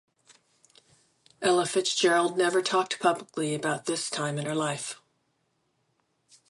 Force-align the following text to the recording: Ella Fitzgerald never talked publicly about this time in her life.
Ella 1.43 1.67
Fitzgerald 1.67 2.35
never 2.35 2.63
talked 2.63 2.99
publicly 2.99 3.53
about 3.53 3.85
this 3.85 4.09
time 4.09 4.39
in 4.39 4.47
her 4.47 4.55
life. 4.55 4.99